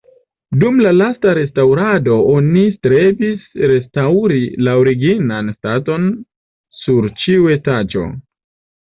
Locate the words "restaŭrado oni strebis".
1.39-3.45